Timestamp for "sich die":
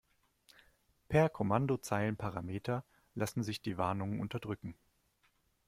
3.43-3.77